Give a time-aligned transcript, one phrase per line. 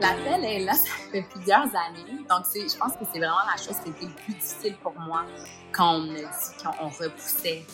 [0.00, 2.24] L'appel est là, ça fait plusieurs années.
[2.28, 4.98] Donc, je pense que c'est vraiment la chose qui a été le plus difficile pour
[4.98, 5.24] moi
[5.72, 7.64] quand on a dit qu'on repoussait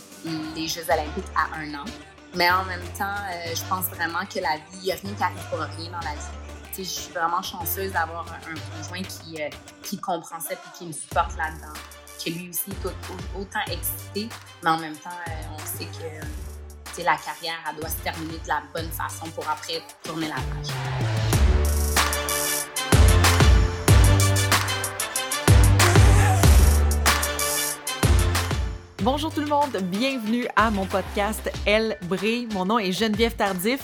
[0.57, 1.85] les Jeux olympiques à un an.
[2.35, 5.15] Mais en même temps, euh, je pense vraiment que la vie, il n'y a rien
[5.15, 6.77] qui arrive pour rien dans la vie.
[6.77, 9.49] je suis vraiment chanceuse d'avoir un, conjoint qui, euh,
[10.03, 11.73] comprend ça et qui me supporte là-dedans.
[12.23, 14.29] Que lui aussi est autant excité,
[14.63, 18.49] mais en même temps, euh, on sait que la carrière, elle doit se terminer de
[18.49, 21.16] la bonne façon pour après tourner la page.
[29.07, 32.49] Bonjour tout le monde, bienvenue à mon podcast Elle brille.
[32.53, 33.79] Mon nom est Geneviève Tardif.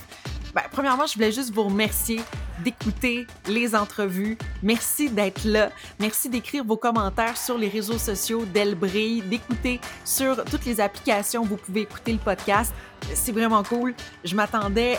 [0.52, 2.20] Ben, premièrement, je voulais juste vous remercier
[2.64, 4.36] d'écouter les entrevues.
[4.64, 5.70] Merci d'être là.
[6.00, 11.42] Merci d'écrire vos commentaires sur les réseaux sociaux d'Elle brille, d'écouter sur toutes les applications
[11.42, 12.74] où vous pouvez écouter le podcast.
[13.14, 13.94] C'est vraiment cool.
[14.24, 14.98] Je m'attendais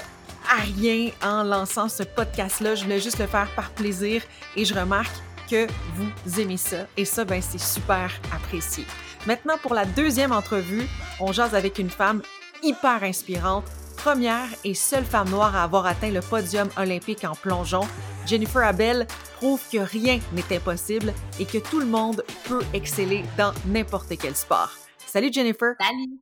[0.50, 2.76] à rien en lançant ce podcast-là.
[2.76, 4.22] Je voulais juste le faire par plaisir
[4.56, 5.18] et je remarque
[5.52, 6.88] que vous aimez ça.
[6.96, 8.86] Et ça, ben, c'est super apprécié.
[9.26, 10.86] Maintenant, pour la deuxième entrevue,
[11.22, 12.22] on jase avec une femme
[12.62, 13.64] hyper inspirante,
[13.96, 17.88] première et seule femme noire à avoir atteint le podium olympique en plongeon.
[18.26, 19.08] Jennifer Abel
[19.38, 24.36] prouve que rien n'est impossible et que tout le monde peut exceller dans n'importe quel
[24.36, 24.74] sport.
[25.06, 25.76] Salut Jennifer!
[25.80, 26.20] Salut!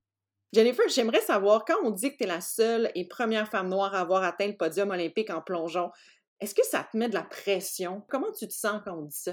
[0.53, 3.95] Jennifer, j'aimerais savoir, quand on dit que tu es la seule et première femme noire
[3.95, 5.89] à avoir atteint le podium olympique en plongeon,
[6.39, 8.03] est-ce que ça te met de la pression?
[8.09, 9.31] Comment tu te sens quand on dit ça?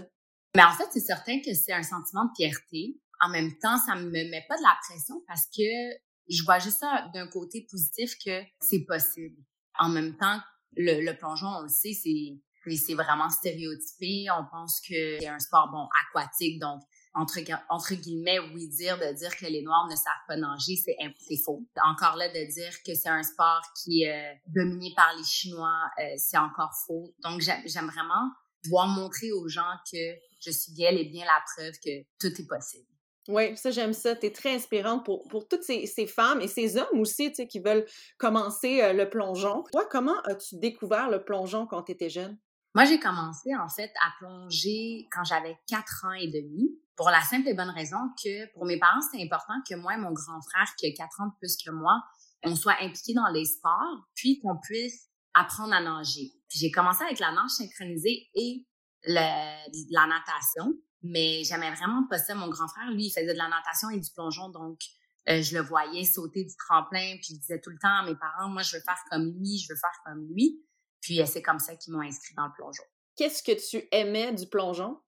[0.56, 2.96] Mais en fait, c'est certain que c'est un sentiment de fierté.
[3.20, 5.62] En même temps, ça me met pas de la pression parce que
[6.28, 9.36] je vois juste ça d'un côté positif que c'est possible.
[9.78, 10.40] En même temps,
[10.76, 12.38] le, plongeon, on le sait, c'est
[12.76, 14.26] c'est vraiment stéréotypé.
[14.30, 16.82] On pense que c'est un sport bon aquatique, donc
[17.14, 21.66] entre, guillemets, oui, dire de dire que les Noirs ne savent pas nager, c'est faux.
[21.84, 25.80] Encore là, de dire que c'est un sport qui est euh, dominé par les Chinois,
[25.98, 27.12] euh, c'est encore faux.
[27.24, 28.30] Donc, j'aime vraiment
[28.62, 29.98] pouvoir montrer aux gens que
[30.40, 32.86] je suis bel et bien la preuve que tout est possible.
[33.28, 34.16] Oui, ça, j'aime ça.
[34.16, 37.36] Tu es très inspirante pour, pour toutes ces, ces, femmes et ces hommes aussi, tu
[37.36, 37.84] sais, qui veulent
[38.16, 39.64] commencer euh, le plongeon.
[39.70, 42.38] Toi, comment as-tu découvert le plongeon quand tu étais jeune?
[42.74, 47.20] Moi, j'ai commencé, en fait, à plonger quand j'avais quatre ans et demi pour la
[47.20, 50.40] simple et bonne raison que pour mes parents, c'était important que moi et mon grand
[50.40, 52.02] frère, qui a quatre ans de plus que moi,
[52.44, 56.32] on soit impliqués dans les sports, puis qu'on puisse apprendre à nager.
[56.48, 58.66] J'ai commencé avec la nage synchronisée et
[59.04, 60.72] la natation,
[61.02, 62.34] mais j'aimais vraiment pas ça.
[62.34, 64.80] Mon grand frère, lui, il faisait de la natation et du plongeon, donc
[65.28, 68.16] euh, je le voyais sauter du tremplin, puis je disais tout le temps à mes
[68.16, 70.62] parents, moi, je veux faire comme lui, je veux faire comme lui.
[71.00, 72.84] Puis euh, c'est comme ça qu'ils m'ont inscrit dans le plongeon.
[73.16, 74.98] Qu'est-ce que tu aimais du plongeon?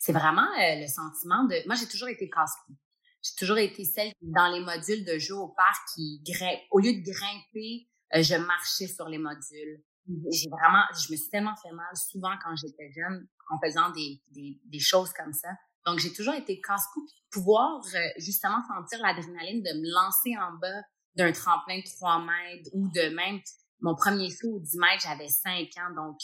[0.00, 1.56] c'est vraiment euh, le sentiment de...
[1.66, 2.74] Moi, j'ai toujours été casse-cou.
[3.22, 6.60] J'ai toujours été celle qui, dans les modules de jeu au parc, qui grimpe.
[6.70, 9.82] Au lieu de grimper, euh, je marchais sur les modules.
[10.06, 10.84] J'ai vraiment...
[10.92, 14.80] Je me suis tellement fait mal souvent quand j'étais jeune en faisant des, des, des
[14.80, 15.48] choses comme ça.
[15.86, 17.06] Donc, j'ai toujours été casse-cou.
[17.30, 20.82] Pouvoir euh, justement sentir l'adrénaline de me lancer en bas
[21.16, 23.40] d'un tremplin de 3 mètres ou de même
[23.80, 25.94] mon premier saut au 10 mètres, j'avais 5 ans.
[25.94, 26.18] Donc,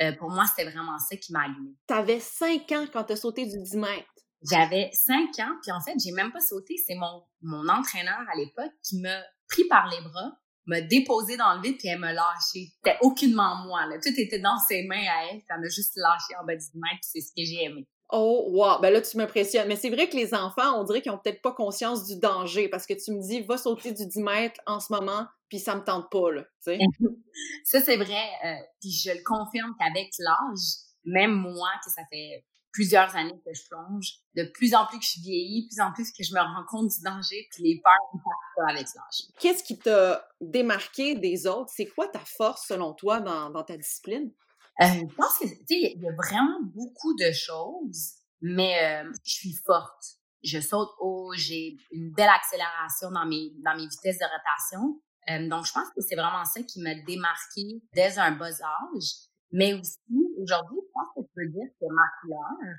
[0.00, 1.74] euh, pour moi, c'était vraiment ça qui m'a allumé.
[1.88, 4.08] Tu avais cinq ans quand tu as sauté du 10 mètres.
[4.48, 6.74] J'avais cinq ans, puis en fait, j'ai même pas sauté.
[6.86, 11.54] C'est mon, mon entraîneur à l'époque qui m'a pris par les bras, m'a déposé dans
[11.54, 12.72] le vide, puis elle m'a lâché.
[12.84, 13.96] C'était aucunement moi, là.
[14.02, 16.60] Tout était dans ses mains à elle, puis elle m'a juste lâché en bas du
[16.60, 17.86] 10 mètres, c'est ce que j'ai aimé.
[18.12, 18.80] Oh, wow!
[18.80, 19.68] Ben là, tu m'impressionnes.
[19.68, 22.68] Mais c'est vrai que les enfants, on dirait qu'ils ont peut-être pas conscience du danger
[22.68, 25.76] parce que tu me dis, va sauter du 10 mètres en ce moment, puis ça
[25.76, 26.44] me tente pas, là,
[27.64, 28.24] ça, c'est vrai.
[28.44, 33.52] Euh, puis je le confirme qu'avec l'âge, même moi, que ça fait plusieurs années que
[33.52, 36.32] je plonge, de plus en plus que je vieillis, de plus en plus que je
[36.34, 38.22] me rends compte du danger, puis les peurs
[38.56, 39.28] pas avec l'âge.
[39.38, 41.70] Qu'est-ce qui t'a démarqué des autres?
[41.74, 44.32] C'est quoi ta force, selon toi, dans, dans ta discipline?
[44.80, 49.10] Euh, je pense que, tu sais, il y a vraiment beaucoup de choses, mais euh,
[49.24, 50.16] je suis forte.
[50.42, 55.02] Je saute haut, j'ai une belle accélération dans mes, dans mes vitesses de rotation.
[55.28, 59.28] Euh, donc, je pense que c'est vraiment ça qui m'a démarqué dès un bas âge.
[59.52, 59.98] Mais aussi,
[60.38, 62.74] aujourd'hui, je pense que je peux dire que ma couleur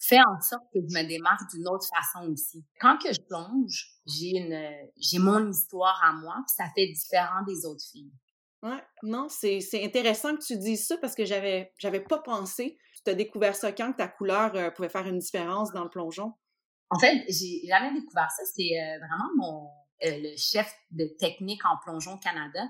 [0.00, 2.64] fait en sorte que je me démarque d'une autre façon aussi.
[2.80, 7.42] Quand que je plonge, j'ai une, j'ai mon histoire à moi, puis ça fait différent
[7.46, 8.12] des autres filles.
[8.62, 12.76] Ouais, non, c'est intéressant que tu dises ça parce que j'avais j'avais pas pensé.
[13.04, 15.90] Tu as découvert ça quand que ta couleur euh, pouvait faire une différence dans le
[15.90, 16.34] plongeon?
[16.90, 18.42] En fait, j'ai jamais découvert ça.
[18.52, 19.68] C'est euh, vraiment mon
[20.04, 22.60] euh, le chef de technique en plongeon Canada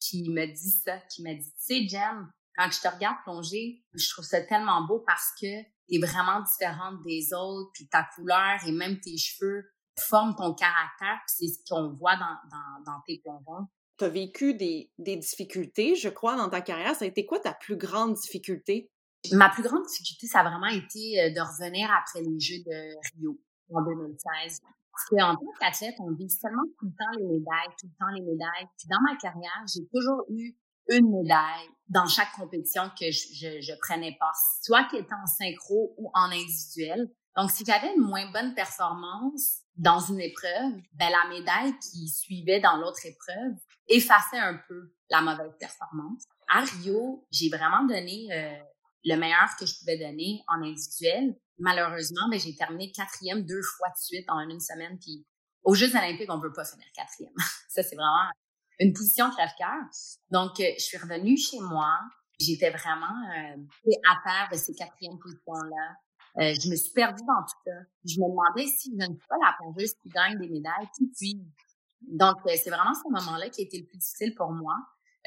[0.00, 3.84] qui me dit ça, qui m'a dit, tu sais, Jen, quand je te regarde plonger,
[3.94, 8.06] je trouve ça tellement beau parce que tu es vraiment différente des autres, puis ta
[8.14, 9.64] couleur et même tes cheveux
[9.98, 13.66] forment ton caractère, c'est ce qu'on voit dans, dans, dans tes plongeons
[13.98, 16.94] tu as vécu des, des, difficultés, je crois, dans ta carrière.
[16.94, 18.90] Ça a été quoi ta plus grande difficulté?
[19.32, 22.94] Ma plus grande difficulté, ça a vraiment été euh, de revenir après les Jeux de
[23.16, 23.40] Rio
[23.72, 24.60] en 2016.
[24.92, 28.12] Parce qu'en tant qu'athlète, on vise tellement tout le temps les médailles, tout le temps
[28.14, 28.68] les médailles.
[28.78, 30.56] Puis dans ma carrière, j'ai toujours eu
[30.88, 35.26] une médaille dans chaque compétition que je, je, je prenais part, soit qui était en
[35.26, 37.10] synchro ou en individuel.
[37.36, 42.60] Donc, si j'avais une moins bonne performance dans une épreuve, ben la médaille qui suivait
[42.60, 43.56] dans l'autre épreuve
[43.88, 46.24] effaçait un peu la mauvaise performance.
[46.48, 48.56] À Rio, j'ai vraiment donné euh,
[49.04, 51.36] le meilleur que je pouvais donner en individuel.
[51.58, 54.98] Malheureusement, ben, j'ai terminé quatrième deux fois de suite en une semaine.
[54.98, 55.26] Puis
[55.62, 57.34] aux Jeux olympiques, on veut pas finir quatrième.
[57.68, 58.30] Ça, c'est vraiment
[58.78, 59.84] une position crève-cœur.
[60.30, 61.98] Donc, euh, je suis revenue chez moi.
[62.38, 65.96] J'étais vraiment euh, à terre de ces quatrièmes positions-là.
[66.38, 67.72] Euh, je me suis perdue dans tout ça.
[68.04, 71.06] Je me demandais si je ne suis pas la plongeuse qui gagne des médailles, qui
[71.16, 71.42] puis.
[72.02, 74.74] Donc, euh, c'est vraiment ce moment-là qui a été le plus difficile pour moi,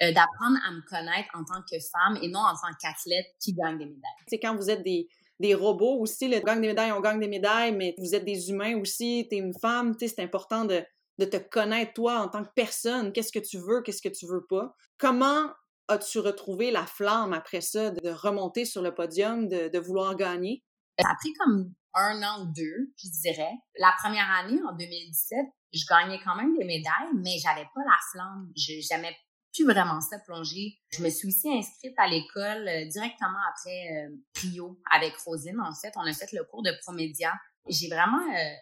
[0.03, 3.53] euh, d'apprendre à me connaître en tant que femme et non en tant qu'athlète qui
[3.53, 4.23] gagne des médailles.
[4.27, 5.07] C'est quand vous êtes des,
[5.39, 8.51] des robots aussi, le gagne des médailles, on gagne des médailles, mais vous êtes des
[8.51, 10.83] humains aussi, tu es une femme, c'est important de,
[11.19, 14.25] de te connaître toi en tant que personne, qu'est-ce que tu veux, qu'est-ce que tu
[14.25, 14.73] veux pas.
[14.97, 15.51] Comment
[15.89, 20.63] as-tu retrouvé la flamme après ça, de remonter sur le podium, de, vouloir gagner?
[20.97, 23.51] Ça a pris comme un an ou deux, je dirais.
[23.77, 25.39] La première année, en 2017,
[25.73, 28.51] je gagnais quand même des médailles, mais j'avais pas la flamme.
[28.55, 29.15] Je j'aimais
[29.53, 30.79] plus vraiment ça plonger.
[30.91, 35.59] Je me suis aussi inscrite à l'école euh, directement après euh, Rio avec Rosine.
[35.59, 37.33] En fait, on a fait le cours de Promédia.
[37.67, 38.55] J'ai vraiment euh,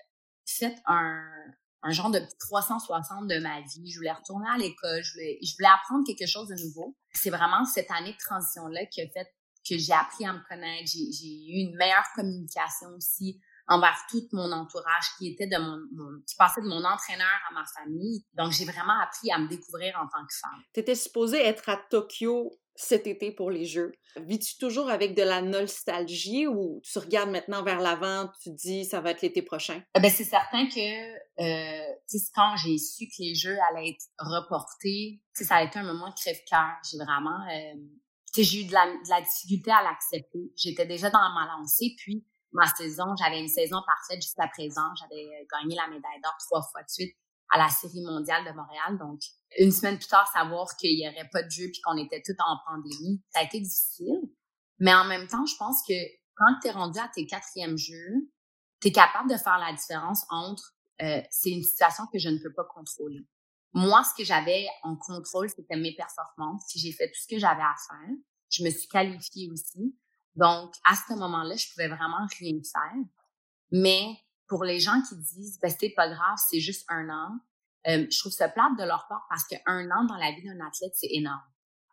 [0.45, 1.21] fait un,
[1.87, 3.89] un genre de 360 de ma vie.
[3.89, 5.01] Je voulais retourner à l'école.
[5.01, 6.97] Je voulais, je apprendre quelque chose de nouveau.
[7.13, 9.27] C'est vraiment cette année de transition-là qui a fait
[9.67, 10.89] que j'ai appris à me connaître.
[10.91, 13.39] J'ai eu une meilleure communication aussi
[13.69, 17.63] envers tout mon entourage qui était de mon, qui passait de mon entraîneur à ma
[17.65, 18.25] famille.
[18.33, 20.61] Donc j'ai vraiment appris à me découvrir en tant que femme.
[20.73, 23.91] Tu étais supposée être à Tokyo cet été pour les Jeux.
[24.17, 29.01] Vis-tu toujours avec de la nostalgie ou tu regardes maintenant vers l'avant, tu dis ça
[29.01, 29.81] va être l'été prochain?
[29.95, 31.93] Eh ben c'est certain que euh,
[32.35, 36.77] quand j'ai su que les Jeux allaient être reportés, ça a été un moment crève-cœur.
[36.89, 37.75] J'ai vraiment euh,
[38.35, 40.51] j'ai eu de la, de la difficulté à l'accepter.
[40.55, 44.93] J'étais déjà dans ma lancée, puis ma saison, j'avais une saison parfaite jusqu'à présent.
[44.99, 47.15] J'avais euh, gagné la médaille d'or trois fois de suite
[47.49, 48.97] à la Série mondiale de Montréal.
[48.99, 49.19] Donc,
[49.57, 52.35] une semaine plus tard, savoir qu'il y aurait pas de jeu puis qu'on était tout
[52.45, 54.21] en pandémie, ça a été difficile.
[54.79, 55.93] Mais en même temps, je pense que
[56.35, 58.29] quand tu es rendu à tes quatrièmes jeux,
[58.81, 62.37] tu es capable de faire la différence entre euh, c'est une situation que je ne
[62.37, 63.25] peux pas contrôler.
[63.73, 66.63] Moi, ce que j'avais en contrôle, c'était mes performances.
[66.75, 68.15] J'ai fait tout ce que j'avais à faire.
[68.49, 69.95] Je me suis qualifiée aussi.
[70.35, 73.03] Donc, à ce moment-là, je pouvais vraiment rien faire.
[73.71, 74.17] Mais
[74.47, 77.37] pour les gens qui disent, ben, c'est pas grave, c'est juste un an,
[77.87, 80.59] euh, je trouve ça plate de leur part parce qu'un an dans la vie d'un
[80.65, 81.41] athlète, c'est énorme.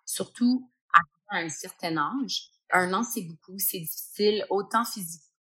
[0.05, 2.50] Surtout à un certain âge.
[2.70, 4.82] Un an, c'est beaucoup, c'est difficile, autant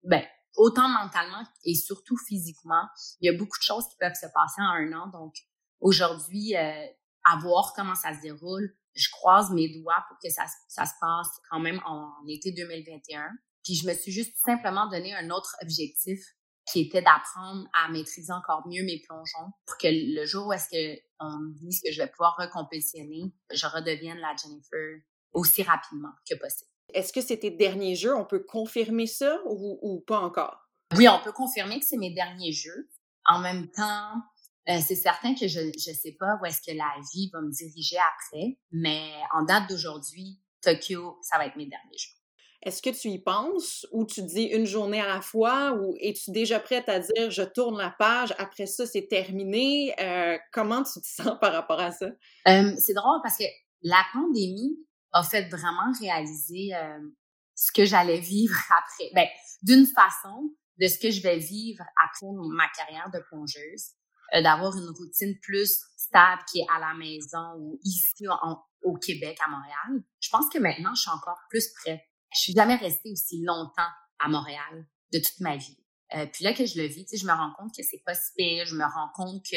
[0.04, 0.25] ben,
[0.56, 2.87] autant mentalement et surtout physiquement.
[3.20, 5.06] Il y a beaucoup de choses qui peuvent se passer en un an.
[5.08, 5.34] Donc,
[5.81, 6.87] aujourd'hui, euh,
[7.25, 8.75] à voir comment ça se déroule.
[8.94, 13.31] Je croise mes doigts pour que ça, ça se passe quand même en, été 2021.
[13.64, 16.20] Puis je me suis juste simplement donné un autre objectif
[16.70, 20.68] qui était d'apprendre à maîtriser encore mieux mes plongeons pour que le jour où est-ce
[20.68, 25.00] que on me dise que je vais pouvoir recompétitionner, je redevienne la Jennifer
[25.32, 26.70] aussi rapidement que possible.
[26.94, 28.14] Est-ce que c'était derniers jeux?
[28.14, 30.69] On peut confirmer ça ou, ou pas encore?
[30.96, 32.90] Oui, on peut confirmer que c'est mes derniers jeux.
[33.24, 34.12] En même temps,
[34.69, 37.50] euh, c'est certain que je ne sais pas où est-ce que la vie va me
[37.50, 42.21] diriger après, mais en date d'aujourd'hui, Tokyo, ça va être mes derniers jours.
[42.62, 46.31] Est-ce que tu y penses ou tu dis une journée à la fois ou es-tu
[46.31, 49.94] déjà prête à dire je tourne la page, après ça c'est terminé?
[50.00, 52.06] Euh, comment tu te sens par rapport à ça?
[52.46, 53.44] C'est drôle parce que
[53.82, 54.78] la pandémie
[55.12, 56.70] a fait vraiment réaliser
[57.54, 59.10] ce que j'allais vivre après.
[59.14, 59.26] Ben,
[59.62, 63.92] d'une façon, de ce que je vais vivre après ma carrière de plongeuse.
[64.34, 68.26] Euh, d'avoir une routine plus stable qui est à la maison ou ici
[68.82, 70.02] au Québec, à Montréal.
[70.20, 72.00] Je pense que maintenant, je suis encore plus prête.
[72.34, 75.79] Je suis jamais restée aussi longtemps à Montréal de toute ma vie.
[76.15, 78.32] Euh, puis là que je le vis, je me rends compte que c'est pas si
[78.36, 78.67] pire.
[78.67, 79.56] Je me rends compte que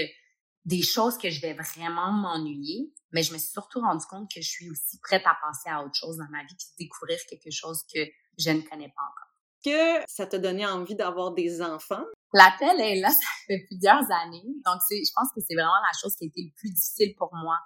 [0.66, 4.42] des choses que je vais vraiment m'ennuyer, mais je me suis surtout rendu compte que
[4.42, 7.52] je suis aussi prête à passer à autre chose dans ma vie puis découvrir quelque
[7.52, 8.00] chose que
[8.38, 9.32] je ne connais pas encore.
[9.64, 12.04] Que ça t'a donné envie d'avoir des enfants?
[12.34, 14.44] L'appel est là, ça fait plusieurs années.
[14.66, 17.34] Donc, je pense que c'est vraiment la chose qui a été le plus difficile pour
[17.34, 17.58] moi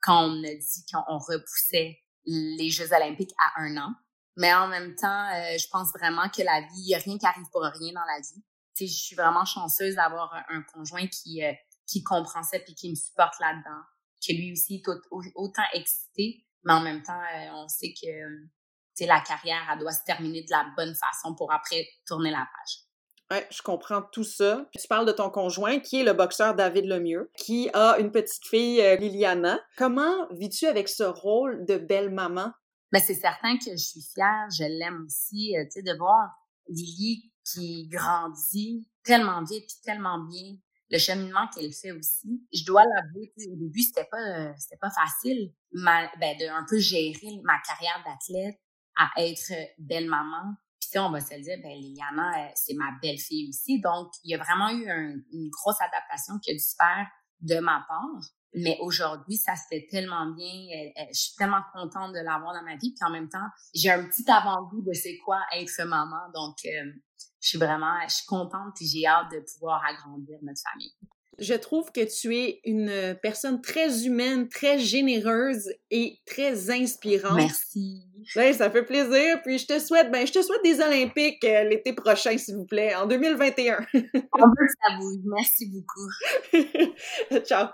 [0.00, 3.94] quand on a dit qu'on repoussait les Jeux olympiques à un an.
[4.38, 7.18] Mais en même temps, euh, je pense vraiment que la vie, il n'y a rien
[7.18, 8.44] qui arrive pour rien dans la vie.
[8.76, 11.52] Tu sais, je suis vraiment chanceuse d'avoir un, conjoint qui, euh,
[11.88, 13.82] qui comprend ça puis qui me supporte là-dedans.
[14.24, 14.88] Que lui aussi est
[15.34, 20.04] autant excité, mais en même temps, euh, on sait que la carrière, elle doit se
[20.04, 22.84] terminer de la bonne façon pour après tourner la page.
[23.30, 24.66] Ouais, je comprends tout ça.
[24.78, 28.46] Tu parles de ton conjoint, qui est le boxeur David Lemieux, qui a une petite
[28.46, 29.60] fille, euh, Liliana.
[29.76, 32.52] Comment vis-tu avec ce rôle de belle-maman?
[32.92, 36.30] Ben, c'est certain que je suis fière, je l'aime aussi, euh, tu sais, de voir
[36.68, 40.56] Lily qui grandit tellement vite puis tellement bien.
[40.90, 42.42] Le cheminement qu'elle fait aussi.
[42.52, 46.78] Je dois l'avouer, au début, c'était pas, euh, c'était pas facile, ben, de un peu
[46.78, 48.58] gérer ma carrière d'athlète
[48.96, 50.54] à être belle-maman
[50.90, 53.80] puis on va se dire, ben Liliana, euh, c'est ma belle-fille aussi.
[53.80, 54.88] Donc, il y a vraiment eu
[55.32, 57.06] une grosse adaptation qui a dû faire
[57.40, 58.22] de ma part.
[58.62, 60.92] Mais aujourd'hui, ça se fait tellement bien.
[61.12, 62.92] je suis tellement contente de l'avoir dans ma vie.
[62.92, 66.30] Puis en même temps, j'ai un petit avant-goût de c'est quoi être maman.
[66.34, 66.92] Donc, euh,
[67.40, 70.92] je suis vraiment, je suis contente et j'ai hâte de pouvoir agrandir notre famille.
[71.38, 77.36] Je trouve que tu es une personne très humaine, très généreuse et très inspirante.
[77.36, 78.02] Merci.
[78.34, 79.40] Ben, ça fait plaisir.
[79.44, 82.66] Puis je te souhaite, ben, je te souhaite des Olympiques euh, l'été prochain, s'il vous
[82.66, 83.86] plaît, en 2021.
[83.94, 85.20] On veut ça bouge.
[85.24, 87.40] Merci beaucoup.
[87.46, 87.68] Ciao.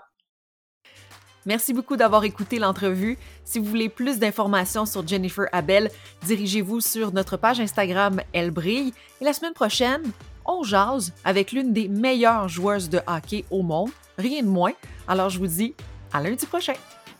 [1.45, 3.17] Merci beaucoup d'avoir écouté l'entrevue.
[3.43, 5.91] Si vous voulez plus d'informations sur Jennifer Abel,
[6.25, 8.93] dirigez-vous sur notre page Instagram Elle brille.
[9.21, 10.03] Et la semaine prochaine,
[10.45, 14.73] on jase avec l'une des meilleures joueuses de hockey au monde, rien de moins.
[15.07, 15.75] Alors je vous dis
[16.11, 16.73] à lundi prochain.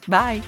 [0.08, 0.41] Bye!